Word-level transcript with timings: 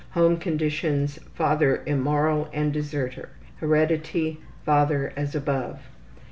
Home 0.15 0.37
conditions: 0.37 1.19
Father 1.35 1.83
immoral 1.85 2.49
and 2.51 2.73
deserter. 2.73 3.29
Heredity(?): 3.59 4.39
Father 4.65 5.13
as 5.15 5.35
above. 5.35 5.79